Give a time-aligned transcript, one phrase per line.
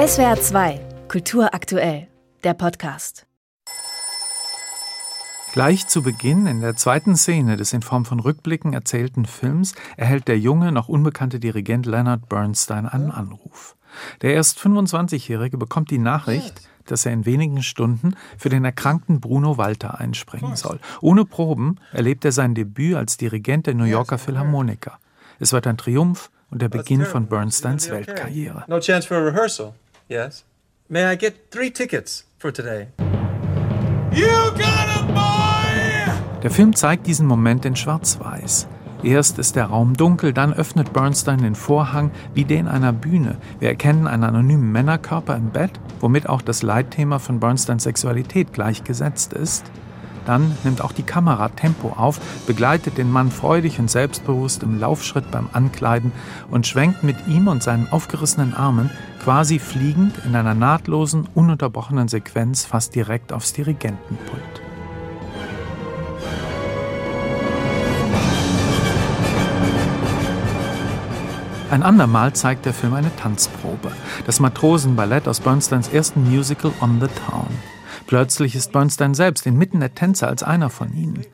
[0.00, 2.08] SWR 2, Kultur aktuell,
[2.42, 3.26] der Podcast.
[5.52, 10.26] Gleich zu Beginn, in der zweiten Szene des in Form von Rückblicken erzählten Films, erhält
[10.26, 13.76] der junge, noch unbekannte Dirigent Leonard Bernstein einen Anruf.
[14.22, 19.58] Der erst 25-Jährige bekommt die Nachricht, dass er in wenigen Stunden für den erkrankten Bruno
[19.58, 20.80] Walter einspringen soll.
[21.02, 24.98] Ohne Proben erlebt er sein Debüt als Dirigent der New Yorker Philharmoniker.
[25.40, 28.64] Es wird ein Triumph und der Beginn von Bernsteins Weltkarriere.
[28.66, 29.74] No chance for a rehearsal.
[30.10, 30.44] Yes.
[30.88, 32.88] May I get three tickets for today?
[34.12, 34.26] You
[34.58, 36.40] got a boy!
[36.42, 38.66] Der Film zeigt diesen Moment in Schwarz-Weiß.
[39.04, 43.36] Erst ist der Raum dunkel, dann öffnet Bernstein den Vorhang wie den einer Bühne.
[43.60, 49.32] Wir erkennen einen anonymen Männerkörper im Bett, womit auch das Leitthema von Bernsteins Sexualität gleichgesetzt
[49.32, 49.70] ist.
[50.26, 55.30] Dann nimmt auch die Kamera Tempo auf, begleitet den Mann freudig und selbstbewusst im Laufschritt
[55.30, 56.12] beim Ankleiden
[56.50, 58.90] und schwenkt mit ihm und seinen aufgerissenen Armen
[59.22, 64.62] quasi fliegend in einer nahtlosen, ununterbrochenen Sequenz fast direkt aufs Dirigentenpult.
[71.70, 73.92] Ein andermal zeigt der Film eine Tanzprobe,
[74.26, 77.46] das Matrosenballett aus Bernsteins ersten Musical On the Town.
[78.06, 81.24] Plötzlich ist Bernstein selbst inmitten der Tänzer als einer von ihnen.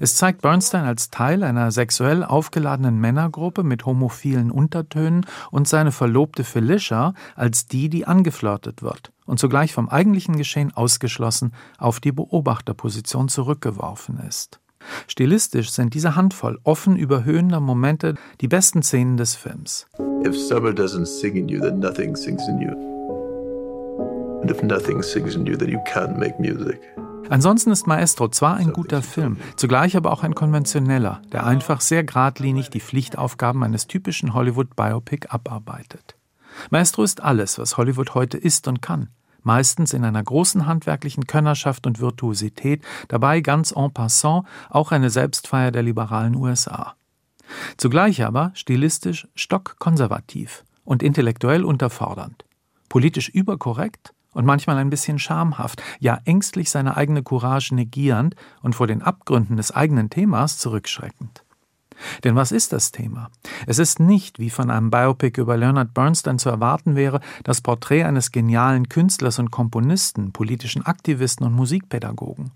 [0.00, 6.44] Es zeigt Bernstein als Teil einer sexuell aufgeladenen Männergruppe mit homophilen Untertönen und seine Verlobte
[6.44, 13.28] Felicia als die, die angeflirtet wird und zugleich vom eigentlichen Geschehen ausgeschlossen auf die Beobachterposition
[13.28, 14.60] zurückgeworfen ist.
[15.06, 19.86] Stilistisch sind diese Handvoll offen überhöhender Momente die besten Szenen des Films.
[20.26, 22.93] If summer doesn't sing in you, then nothing sings in you.
[24.44, 26.78] And if nothing sings in you, then you can't make music.
[27.30, 32.04] Ansonsten ist Maestro zwar ein guter Film, zugleich aber auch ein konventioneller, der einfach sehr
[32.04, 36.16] geradlinig die Pflichtaufgaben eines typischen Hollywood-Biopic abarbeitet.
[36.68, 39.08] Maestro ist alles, was Hollywood heute ist und kann
[39.44, 45.70] meistens in einer großen handwerklichen Könnerschaft und Virtuosität, dabei ganz en passant auch eine Selbstfeier
[45.70, 46.96] der liberalen USA.
[47.78, 52.44] Zugleich aber stilistisch stockkonservativ und intellektuell unterfordernd,
[52.90, 58.86] politisch überkorrekt und manchmal ein bisschen schamhaft, ja ängstlich seine eigene Courage negierend und vor
[58.86, 61.44] den Abgründen des eigenen Themas zurückschreckend.
[62.24, 63.30] Denn was ist das Thema?
[63.66, 68.04] Es ist nicht, wie von einem Biopic über Leonard Bernstein zu erwarten wäre, das Porträt
[68.04, 72.50] eines genialen Künstlers und Komponisten, politischen Aktivisten und Musikpädagogen,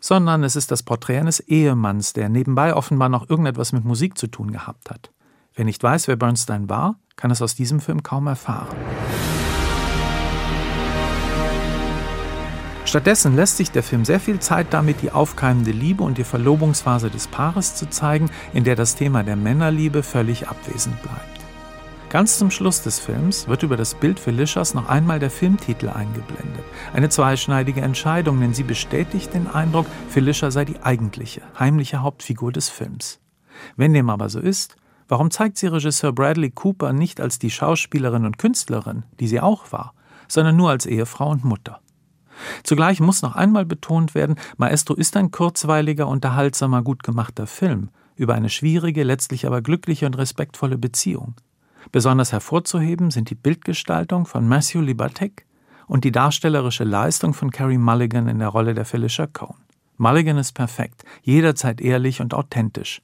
[0.00, 4.26] sondern es ist das Porträt eines Ehemanns, der nebenbei offenbar noch irgendetwas mit Musik zu
[4.26, 5.10] tun gehabt hat.
[5.54, 8.76] Wer nicht weiß, wer Bernstein war, kann es aus diesem Film kaum erfahren.
[12.88, 17.10] Stattdessen lässt sich der Film sehr viel Zeit damit, die aufkeimende Liebe und die Verlobungsphase
[17.10, 21.38] des Paares zu zeigen, in der das Thema der Männerliebe völlig abwesend bleibt.
[22.08, 26.64] Ganz zum Schluss des Films wird über das Bild Felicias noch einmal der Filmtitel eingeblendet.
[26.94, 32.70] Eine zweischneidige Entscheidung, denn sie bestätigt den Eindruck, Felicia sei die eigentliche, heimliche Hauptfigur des
[32.70, 33.20] Films.
[33.76, 34.76] Wenn dem aber so ist,
[35.08, 39.72] warum zeigt sie Regisseur Bradley Cooper nicht als die Schauspielerin und Künstlerin, die sie auch
[39.72, 39.92] war,
[40.26, 41.80] sondern nur als Ehefrau und Mutter?
[42.62, 48.34] Zugleich muss noch einmal betont werden, Maestro ist ein kurzweiliger, unterhaltsamer, gut gemachter Film über
[48.34, 51.34] eine schwierige, letztlich aber glückliche und respektvolle Beziehung.
[51.92, 55.46] Besonders hervorzuheben sind die Bildgestaltung von Matthew Libatek
[55.86, 59.56] und die darstellerische Leistung von Carrie Mulligan in der Rolle der Felicia Cohn.
[59.96, 63.00] Mulligan ist perfekt, jederzeit ehrlich und authentisch,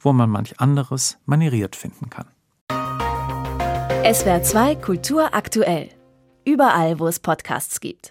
[0.00, 2.26] wo man manch anderes manieriert finden kann.
[4.04, 5.90] SWR 2 Kultur aktuell.
[6.44, 8.00] Überall, wo es Podcasts gibt.